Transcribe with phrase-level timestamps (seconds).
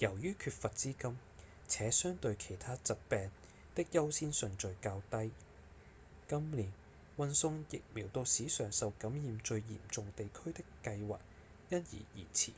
[0.00, 1.16] 由於缺乏資金
[1.68, 3.30] 且相對其他疾病
[3.76, 5.30] 的優先順序較低
[6.26, 6.72] 今年
[7.16, 11.20] 運送疫苗到史上受感染最嚴重地區的計劃
[11.70, 12.50] 因而延遲